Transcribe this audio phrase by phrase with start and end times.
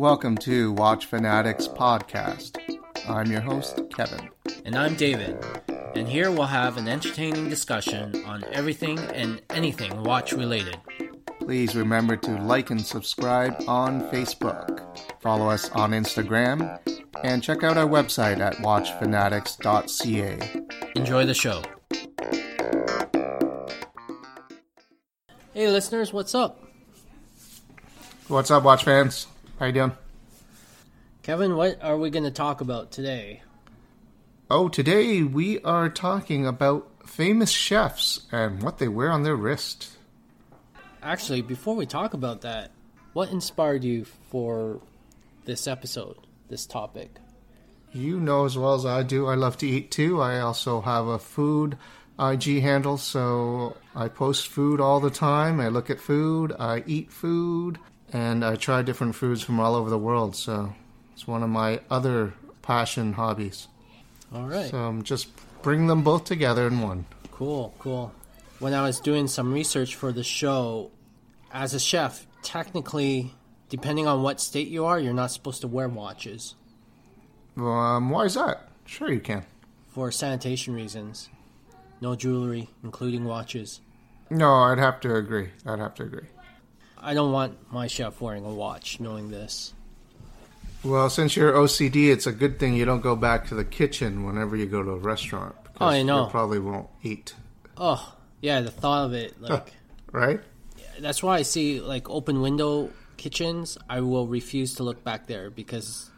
[0.00, 2.56] Welcome to Watch Fanatics Podcast.
[3.06, 4.30] I'm your host, Kevin.
[4.64, 5.36] And I'm David.
[5.94, 10.78] And here we'll have an entertaining discussion on everything and anything watch related.
[11.40, 14.98] Please remember to like and subscribe on Facebook.
[15.20, 16.80] Follow us on Instagram
[17.22, 20.92] and check out our website at watchfanatics.ca.
[20.96, 21.62] Enjoy the show.
[25.52, 26.64] Hey listeners, what's up?
[28.28, 29.26] What's up, Watch fans?
[29.60, 29.92] How you doing?
[31.22, 33.42] Kevin, what are we going to talk about today?
[34.50, 39.98] Oh, today we are talking about famous chefs and what they wear on their wrist.
[41.02, 42.70] Actually, before we talk about that,
[43.12, 44.80] what inspired you for
[45.44, 46.16] this episode,
[46.48, 47.16] this topic?
[47.92, 50.22] You know as well as I do, I love to eat too.
[50.22, 51.76] I also have a food
[52.18, 55.60] IG handle, so I post food all the time.
[55.60, 57.78] I look at food, I eat food,
[58.12, 60.34] and I try different foods from all over the world.
[60.36, 60.74] So
[61.12, 63.68] it's one of my other passion hobbies.
[64.34, 64.70] All right.
[64.70, 65.28] So I'm just
[65.62, 67.06] bring them both together in one.
[67.32, 68.12] Cool, cool.
[68.58, 70.90] When I was doing some research for the show,
[71.52, 73.34] as a chef, technically,
[73.68, 76.54] depending on what state you are, you're not supposed to wear watches
[77.56, 78.68] Um, why is that?
[78.86, 79.44] Sure, you can.
[79.88, 81.28] for sanitation reasons.
[82.00, 83.80] No jewelry, including watches.
[84.30, 85.50] No, I'd have to agree.
[85.66, 86.26] I'd have to agree.
[87.00, 89.72] I don't want my chef wearing a watch knowing this.
[90.84, 94.24] Well, since you're OCD, it's a good thing you don't go back to the kitchen
[94.24, 95.54] whenever you go to a restaurant.
[95.64, 96.24] because Oh, I know.
[96.24, 97.34] You probably won't eat,
[97.76, 99.72] Oh, yeah, the thought of it, like,
[100.12, 100.40] right?
[101.00, 105.50] that's why I see, like, open window kitchens, I will refuse to look back there
[105.50, 106.10] because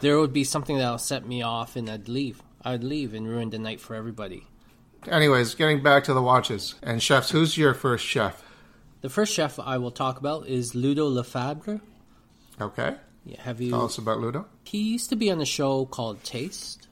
[0.00, 2.42] there would be something that'll set me off and I'd leave.
[2.64, 4.46] I'd leave and ruin the night for everybody.
[5.08, 7.30] Anyways, getting back to the watches and chefs.
[7.30, 8.42] Who's your first chef?
[9.02, 11.80] The first chef I will talk about is Ludo Lefebvre.
[12.60, 12.96] Okay.
[13.24, 13.70] Yeah, have you?
[13.70, 14.46] Tell us about Ludo.
[14.64, 16.86] He used to be on a show called Taste,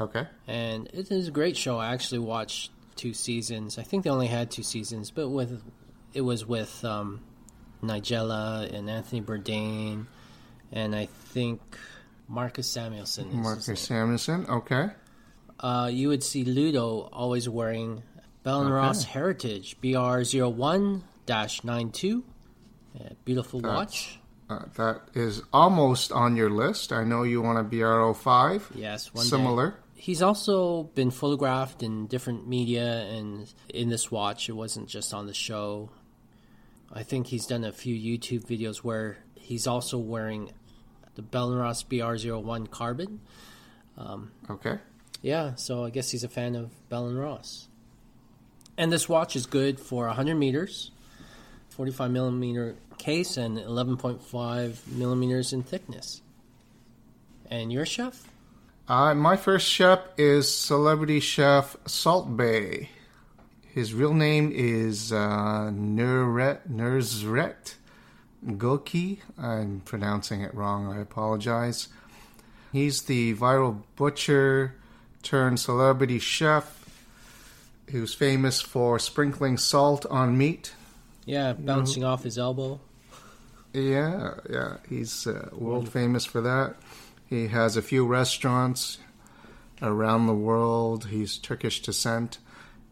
[0.00, 0.26] Okay.
[0.46, 1.78] and it is a great show.
[1.78, 3.78] I actually watched two seasons.
[3.78, 5.62] I think they only had two seasons, but with
[6.12, 7.20] it was with um,
[7.82, 10.06] Nigella and Anthony Bourdain,
[10.72, 11.60] and I think
[12.28, 13.28] Marcus Samuelsson.
[13.28, 13.88] Is Marcus.
[13.88, 14.48] Samuelsson.
[14.48, 14.88] Okay.
[15.60, 18.02] Uh, you would see Ludo always wearing
[18.44, 18.76] Bell and Okay.
[18.76, 22.22] Ross Heritage BR01-92.
[22.94, 24.20] Yeah, beautiful That's- watch.
[24.50, 26.92] Uh, that is almost on your list.
[26.92, 28.70] I know you want a BR05.
[28.74, 29.30] Yes, one day.
[29.30, 29.74] Similar.
[29.94, 34.50] He's also been photographed in different media and in this watch.
[34.50, 35.88] It wasn't just on the show.
[36.92, 40.52] I think he's done a few YouTube videos where he's also wearing
[41.14, 43.20] the Bell & Ross BR01 Carbon.
[44.50, 44.78] Okay.
[45.22, 47.68] Yeah, so I guess he's a fan of Bell & Ross.
[48.76, 50.90] And this watch is good for 100 meters,
[51.70, 56.22] 45 millimeter case, and 11.5 millimeters in thickness.
[57.50, 58.28] And your chef?
[58.88, 62.88] Uh, my first chef is celebrity chef Salt Bae.
[63.72, 67.74] His real name is uh, Nuret Nurzret
[68.46, 69.18] Goki.
[69.38, 70.92] I'm pronouncing it wrong.
[70.92, 71.88] I apologize.
[72.72, 74.74] He's the viral butcher
[75.22, 76.83] turned celebrity chef
[77.90, 80.74] who's famous for sprinkling salt on meat.
[81.24, 82.80] Yeah, bouncing off his elbow.
[83.72, 86.76] Yeah, yeah, he's uh, world famous for that.
[87.26, 88.98] He has a few restaurants
[89.82, 91.06] around the world.
[91.06, 92.38] He's Turkish descent,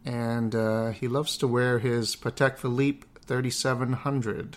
[0.05, 4.56] and uh, he loves to wear his Patek Philippe 3700,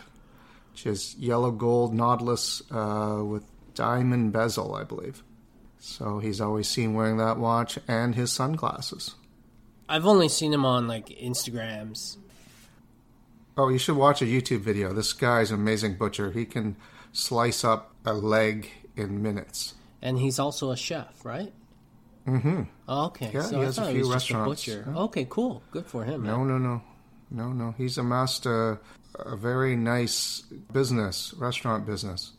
[0.71, 3.43] which is yellow gold Nautilus uh, with
[3.75, 5.23] diamond bezel, I believe.
[5.79, 9.13] So he's always seen wearing that watch and his sunglasses.
[9.87, 12.17] I've only seen him on like Instagrams.
[13.57, 14.93] Oh, you should watch a YouTube video.
[14.93, 16.31] This guy's an amazing butcher.
[16.31, 16.75] He can
[17.13, 19.75] slice up a leg in minutes.
[20.01, 21.53] And he's also a chef, right?
[22.27, 22.63] Mm-hmm.
[22.89, 23.31] Oh, okay.
[23.33, 24.65] Yeah, so he I has a few he was just a restaurants.
[24.65, 24.85] butcher.
[24.87, 24.97] Yeah.
[25.03, 25.63] Okay, cool.
[25.71, 26.23] Good for him.
[26.23, 26.47] No, man.
[26.47, 26.81] no, no,
[27.31, 27.75] no, no.
[27.77, 28.79] He's amassed a,
[29.19, 30.41] a very nice
[30.73, 32.33] business, restaurant business.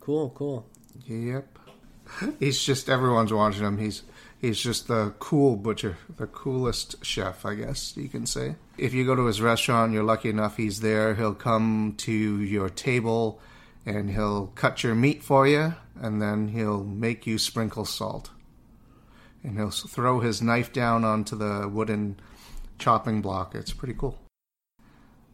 [0.00, 0.66] Cool, cool.
[1.06, 1.58] Yep.
[2.40, 3.78] He's just everyone's watching him.
[3.78, 4.02] He's
[4.40, 8.56] he's just the cool butcher, the coolest chef, I guess you can say.
[8.76, 11.14] If you go to his restaurant, you're lucky enough he's there.
[11.14, 13.40] He'll come to your table
[13.84, 18.30] and he'll cut your meat for you, and then he'll make you sprinkle salt.
[19.42, 22.20] And he'll throw his knife down onto the wooden
[22.78, 23.54] chopping block.
[23.54, 24.18] It's pretty cool.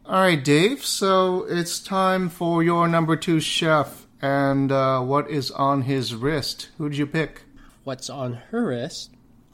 [0.06, 0.84] All right, Dave.
[0.84, 6.68] So it's time for your number two chef, and uh, what is on his wrist?
[6.78, 7.43] Who did you pick?
[7.84, 9.10] What's on her wrist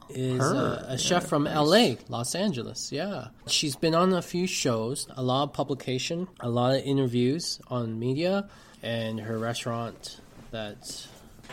[0.09, 2.93] is uh, Her, a, a chef from LA, Los Angeles.
[2.93, 3.29] Yeah.
[3.47, 7.99] She's been on a few shows, a lot of publication, a lot of interviews on
[7.99, 8.49] media,
[8.82, 11.06] and her restaurant that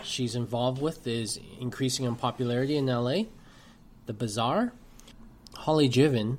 [0.04, 3.24] she's involved with is increasing in popularity in LA,
[4.06, 4.74] The Bazaar.
[5.56, 6.38] Holly Jiven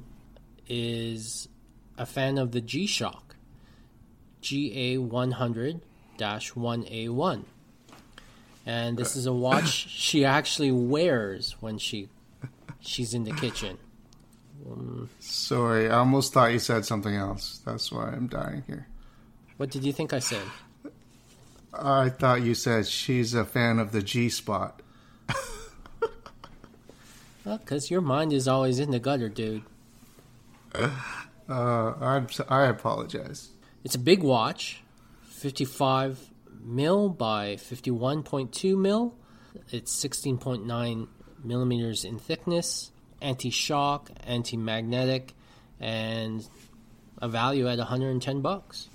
[0.68, 1.48] is
[1.96, 3.36] a fan of the G Shock,
[4.42, 5.80] GA100
[6.18, 7.44] 1A1
[8.68, 12.08] and this is a watch she actually wears when she
[12.80, 13.78] she's in the kitchen.
[15.20, 17.62] Sorry, I almost thought you said something else.
[17.64, 18.86] That's why I'm dying here.
[19.56, 20.42] What did you think I said?
[21.72, 24.82] I thought you said she's a fan of the G spot.
[27.44, 29.62] Well, because your mind is always in the gutter, dude.
[30.74, 30.90] Uh,
[31.48, 33.48] I'm, I apologize.
[33.84, 34.82] It's a big watch,
[35.28, 36.28] 55
[36.60, 39.14] mil by 51.2 mil.
[39.70, 41.08] It's 16.9
[41.42, 42.90] millimeters in thickness,
[43.20, 45.34] anti shock, anti magnetic,
[45.80, 46.46] and
[47.20, 48.88] a value at 110 bucks.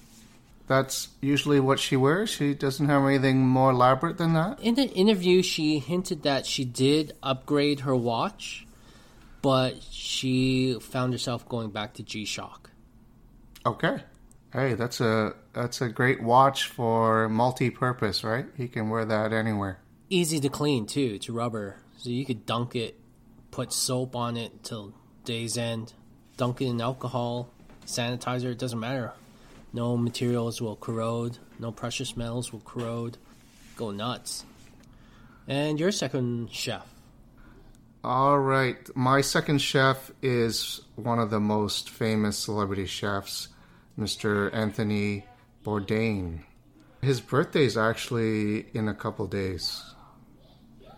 [0.68, 2.30] That's usually what she wears.
[2.30, 4.62] She doesn't have anything more elaborate than that.
[4.62, 8.66] In the interview, she hinted that she did upgrade her watch,
[9.42, 12.71] but she found herself going back to G Shock.
[13.66, 14.04] Okay.
[14.54, 18.46] Hey, that's a that's a great watch for multi-purpose, right?
[18.56, 19.80] You can wear that anywhere.
[20.12, 21.14] Easy to clean too.
[21.16, 23.00] It's rubber, so you could dunk it,
[23.50, 24.94] put soap on it till
[25.26, 25.94] day's end,
[26.38, 27.50] dunk it in alcohol,
[27.88, 28.52] sanitizer.
[28.52, 29.14] It doesn't matter.
[29.74, 31.40] No materials will corrode.
[31.58, 33.18] No precious metals will corrode.
[33.76, 34.46] Go nuts.
[35.48, 36.88] And your second chef.
[38.04, 38.78] All right.
[38.96, 43.48] My second chef is one of the most famous celebrity chefs,
[43.98, 44.54] Mr.
[44.54, 45.25] Anthony
[45.63, 46.40] Bourdain.
[47.01, 49.84] His birthday is actually in a couple days.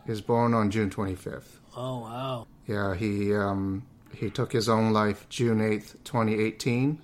[0.06, 1.58] He's born on June 25th.
[1.76, 2.48] Oh wow.
[2.68, 7.02] Yeah, he um, he took his own life June 8th, 2018.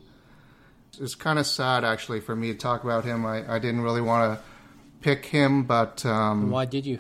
[0.99, 3.25] It's kind of sad actually for me to talk about him.
[3.25, 4.43] I, I didn't really want to
[5.01, 6.99] pick him, but um, Why did you?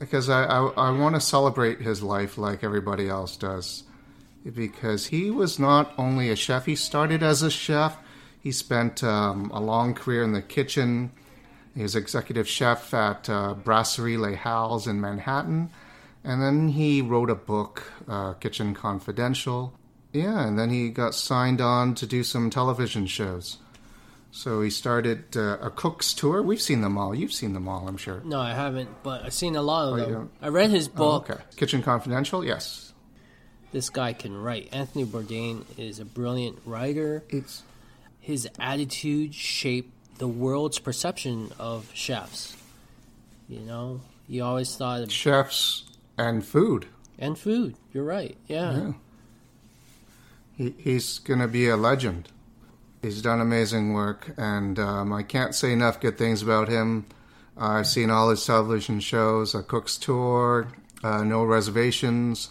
[0.00, 3.84] because I, I, I want to celebrate his life like everybody else does.
[4.54, 7.98] Because he was not only a chef, he started as a chef,
[8.42, 11.12] he spent um, a long career in the kitchen.
[11.74, 15.70] He was executive chef at uh, Brasserie Les Halles in Manhattan.
[16.24, 19.72] And then he wrote a book, uh, Kitchen Confidential.
[20.12, 23.58] Yeah, and then he got signed on to do some television shows.
[24.32, 26.42] So he started uh, a cook's tour.
[26.42, 27.14] We've seen them all.
[27.14, 28.20] You've seen them all, I'm sure.
[28.24, 30.30] No, I haven't, but I've seen a lot of Oh, them.
[30.42, 31.30] I read his Oh, book.
[31.30, 31.40] okay.
[31.56, 32.92] Kitchen Confidential, yes.
[33.72, 34.68] This guy can write.
[34.72, 37.22] Anthony Bourdain is a brilliant writer.
[37.28, 37.62] It's
[38.20, 42.56] His attitude shaped the world's perception of chefs.
[43.48, 45.84] You know, you always thought of chefs
[46.16, 46.86] and food.
[47.18, 47.74] and food.
[47.92, 48.36] You're right.
[48.46, 48.76] Yeah.
[48.76, 48.92] Yeah.
[50.56, 52.28] He, he's going to be a legend.
[53.02, 57.06] He's done amazing work, and um, I can't say enough good things about him.
[57.56, 60.68] I've seen all his television shows, A Cook's Tour,
[61.02, 62.50] uh, No Reservations,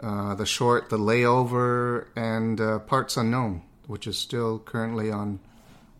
[0.00, 5.40] uh, The Short, The Layover, and uh, Parts Unknown, which is still currently on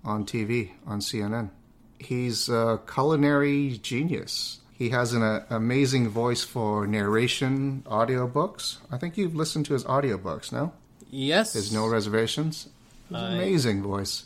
[0.04, 1.50] on TV on CNN.
[1.98, 4.60] He's a culinary genius.
[4.72, 8.78] He has an uh, amazing voice for narration audiobooks.
[8.90, 10.72] I think you've listened to his audiobooks, no?
[11.10, 11.52] Yes.
[11.52, 12.68] His No Reservations.
[13.10, 14.24] He's an I- amazing voice.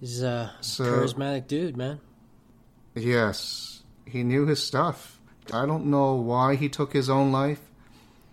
[0.00, 2.00] He's a So- charismatic dude, man.
[2.94, 5.18] Yes, he knew his stuff.
[5.52, 7.60] I don't know why he took his own life.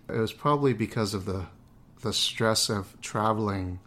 [0.08, 1.46] It was probably because of the
[2.02, 3.78] the stress of traveling.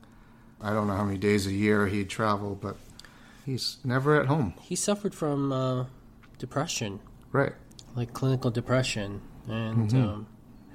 [0.61, 2.77] I don't know how many days a year he'd travel, but
[3.45, 4.53] he's never at home.
[4.61, 5.85] He suffered from uh,
[6.37, 6.99] depression,
[7.31, 7.53] Right.
[7.95, 9.97] like clinical depression, and Mm-hmm.
[10.09, 10.27] um,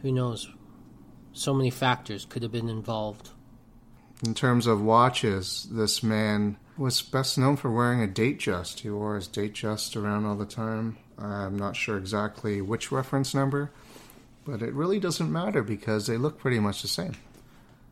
[0.02, 0.49] who knows?
[1.32, 3.30] So many factors could have been involved.
[4.25, 8.80] In terms of watches, this man was best known for wearing a Datejust.
[8.80, 10.99] He wore his Datejust around all the time.
[11.18, 13.70] I'm not sure exactly which reference number,
[14.44, 17.12] but it really doesn't matter because they look pretty much the same.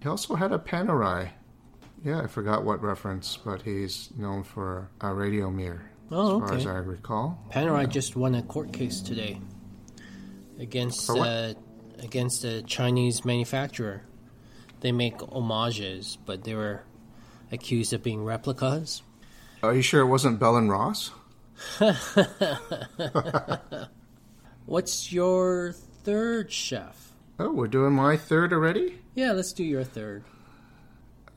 [0.02, 1.30] He also had a Panerai.
[2.04, 6.66] Yeah, I forgot what reference, but he's known for a Radiomir, Oh, as far as.
[6.66, 7.44] I recall.
[7.52, 9.40] Panerai just won a court case today
[10.58, 11.54] against uh,
[11.98, 14.02] against a Chinese manufacturer.
[14.80, 16.84] They make homages, but they were
[17.50, 19.02] accused of being replicas.
[19.62, 21.10] Are you sure it wasn't Bell and Ross?
[24.66, 25.72] What's your
[26.04, 27.12] third chef?
[27.40, 28.98] Oh, we're doing my third already?
[29.14, 30.24] Yeah, let's do your third.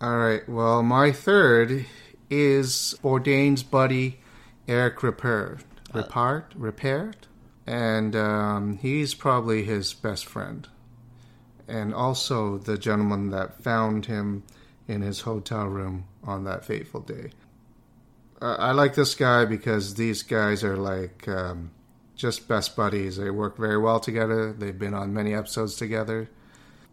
[0.01, 0.49] All right.
[0.49, 1.85] Well, my third
[2.27, 4.19] is Bourdain's buddy
[4.67, 5.61] Eric Ripert.
[5.93, 7.27] Ripart, Ripert,
[7.67, 10.67] and um, he's probably his best friend,
[11.67, 14.41] and also the gentleman that found him
[14.87, 17.29] in his hotel room on that fateful day.
[18.41, 21.69] Uh, I like this guy because these guys are like um,
[22.15, 23.17] just best buddies.
[23.17, 24.51] They work very well together.
[24.51, 26.27] They've been on many episodes together.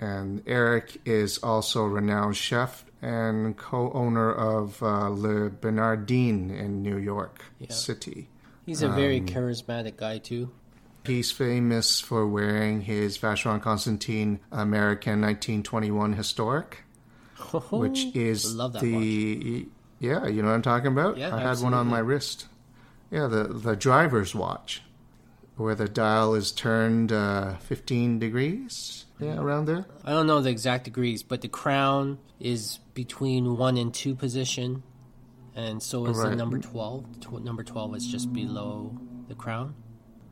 [0.00, 6.96] And Eric is also a renowned chef and co-owner of uh, Le Bernardin in New
[6.98, 7.72] York Yeah.
[7.72, 8.28] City.
[8.66, 10.50] He's a very Um, charismatic guy too.
[11.04, 16.84] He's famous for wearing his Vacheron Constantin American 1921 Historic,
[17.70, 19.66] which is the
[20.00, 21.16] yeah, you know what I'm talking about.
[21.16, 22.46] Yeah, I had one on my wrist.
[23.10, 24.82] Yeah, the the driver's watch,
[25.58, 29.04] where the dial is turned uh, 15 degrees.
[29.20, 29.84] Yeah, around there.
[30.04, 34.84] I don't know the exact degrees, but the crown is between one and two position,
[35.56, 37.04] and so is the number twelve.
[37.20, 38.96] Tw- number twelve is just below
[39.26, 39.74] the crown.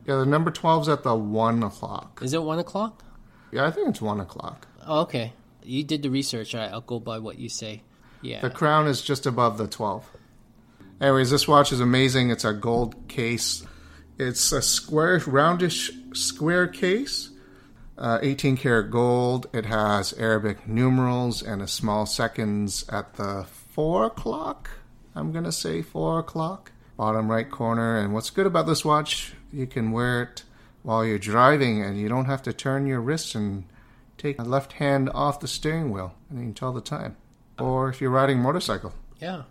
[0.05, 2.21] Yeah, the number 12's at the one o'clock.
[2.23, 3.03] Is it one o'clock?
[3.51, 4.65] Yeah, I think it's one o'clock.
[4.85, 5.33] Oh, okay.
[5.63, 6.53] You did the research.
[6.53, 7.83] Right, I'll go by what you say.
[8.21, 8.39] Yeah.
[8.39, 10.09] The crown is just above the 12.
[11.01, 12.29] Anyways, this watch is amazing.
[12.29, 13.65] It's a gold case.
[14.17, 17.29] It's a square, roundish square case.
[17.97, 19.47] Uh, 18 karat gold.
[19.53, 24.69] It has Arabic numerals and a small seconds at the 4 o'clock.
[25.15, 26.71] I'm going to say 4 o'clock.
[26.95, 27.97] Bottom right corner.
[27.97, 30.43] And what's good about this watch, you can wear it
[30.83, 33.63] while you're driving and you don't have to turn your wrist and
[34.17, 36.13] take a left hand off the steering wheel.
[36.29, 37.17] And you can tell the time.
[37.59, 39.43] Or if you're riding a motorcycle yeah,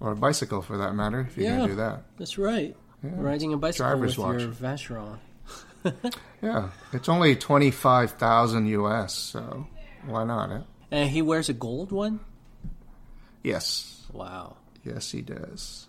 [0.00, 1.56] or a bicycle for that matter, if you're Yeah.
[1.56, 2.02] going to do that.
[2.16, 2.74] that's right.
[3.02, 3.10] Yeah.
[3.16, 4.40] Riding a bicycle Driver's with watch.
[4.42, 5.18] your Vacheron.
[6.42, 9.66] Yeah, it's only 25,000 US, so
[10.06, 10.50] why not?
[10.50, 10.60] Eh?
[10.90, 12.20] And he wears a gold one.
[13.42, 15.86] Yes, Wow, yes, he does.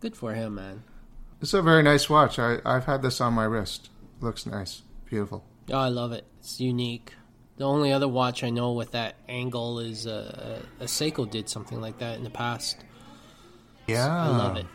[0.00, 0.82] good for him, man.
[1.40, 2.38] It's a very nice watch.
[2.38, 3.90] I, I've had this on my wrist.
[4.20, 5.44] Looks nice, beautiful.
[5.70, 6.24] Oh, I love it.
[6.40, 7.12] It's unique.
[7.56, 11.80] The only other watch I know with that angle is uh, a Seiko did something
[11.80, 12.76] like that in the past.
[13.86, 14.66] Yeah, I love it.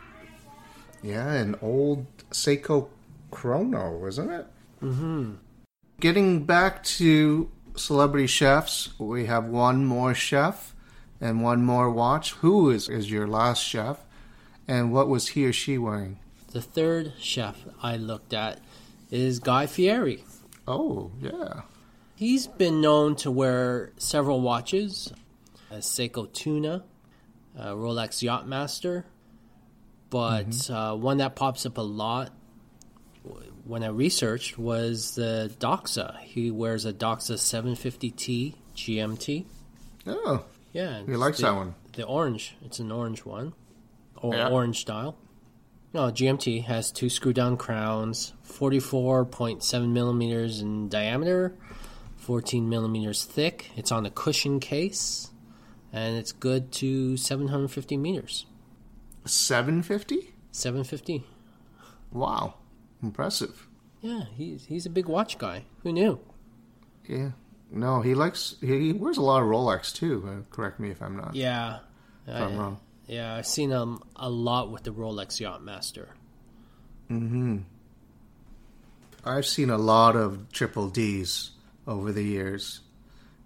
[1.01, 2.89] Yeah, an old Seiko
[3.32, 4.48] Chrono, isn't it?
[4.82, 5.36] Mm-hmm.
[6.00, 10.75] Getting back to celebrity chefs, we have one more chef
[11.22, 12.34] and one more watch.
[12.34, 14.00] Who is, is your last chef,
[14.68, 16.20] and what was he or she wearing?
[16.51, 18.60] The third chef I looked at
[19.12, 20.24] is Guy Fieri.
[20.68, 21.62] Oh, yeah.
[22.15, 25.13] He's been known to wear several watches,
[25.72, 26.84] a Seiko Tuna,
[27.58, 29.03] a Rolex Yachtmaster,
[30.10, 32.32] but uh, one that pops up a lot
[33.66, 36.18] when I researched was the Doxa.
[36.20, 39.46] He wears a Doxa 750T GMT.
[40.08, 41.75] Oh, Yeah, he likes the, that one.
[41.94, 42.56] The orange.
[42.63, 43.54] It's an orange one,
[44.16, 44.50] or Yeah.
[44.50, 45.18] orange dial.
[45.94, 51.56] No, GMT has two screw down crowns, forty-four point seven millimeters in diameter,
[52.16, 53.72] fourteen millimeters thick.
[53.75, 55.32] It's on a cushion case,
[55.92, 57.18] and it's good to
[59.29, 60.33] seven fifty meters.
[60.51, 61.24] 750?
[62.12, 62.55] Wow.
[63.03, 63.67] Impressive.
[64.01, 65.63] Yeah, he's he's a big watch guy.
[65.83, 66.19] Who knew?
[67.07, 67.31] Yeah.
[67.71, 70.27] No, he likes, he, wears a lot of Rolex too.
[70.27, 71.36] Uh, correct me if I'm not.
[71.36, 71.79] Yeah,
[72.25, 72.79] If I'm wrong.
[73.07, 73.36] yeah.
[73.36, 76.07] I've seen him a lot with the Rolex Yachtmaster.
[77.07, 77.57] hmm
[79.24, 81.51] I've seen a lot of triple D's
[81.86, 82.79] over the years.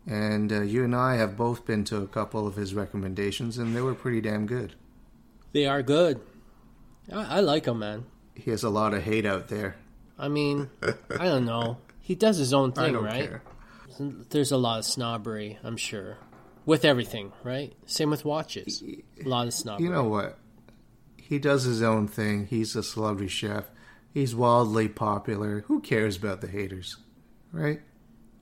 [0.07, 3.75] And uh, you and I have both been to a couple of his recommendations, and
[3.75, 4.75] they were pretty damn good.
[5.53, 6.19] They are good.
[7.11, 8.05] I, I like him, man.
[8.35, 9.75] He has a lot of hate out there.
[10.17, 11.77] I mean, I don't know.
[12.01, 13.29] He does his own I thing, don't right?
[13.29, 13.43] care.
[14.29, 16.17] There's a lot of snobbery, I'm sure.
[16.65, 17.73] With everything, right?
[17.85, 18.81] Same with watches.
[18.83, 19.85] A lot of snobbery.
[19.85, 20.39] You know what?
[21.17, 22.47] He does his own thing.
[22.47, 23.65] He's a celebrity chef.
[24.13, 25.61] He's wildly popular.
[25.67, 26.97] Who cares about the haters?
[27.51, 27.81] Right?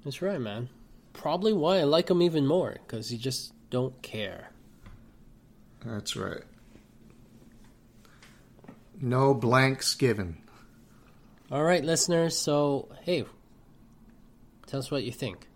[0.04, 0.70] That's right, man.
[1.14, 4.50] Probably why I like him even more, because he just don't care.
[5.86, 6.44] That's right.
[9.02, 10.38] No blanks given.
[11.52, 12.38] All right, listeners.
[12.38, 13.26] So, hey,
[14.68, 15.48] tell us what you think.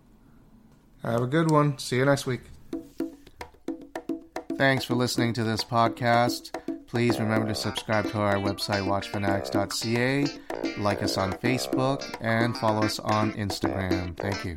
[1.02, 1.78] Have a good one.
[1.78, 2.40] See you next week.
[4.58, 6.50] Thanks for listening to this podcast.
[6.86, 10.26] Please remember to subscribe to our website, watchfanatics.ca,
[10.78, 14.16] like us on Facebook, and follow us on Instagram.
[14.16, 14.56] Thank you.